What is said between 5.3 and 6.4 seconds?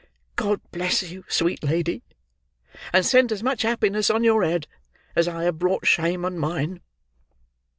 have brought shame on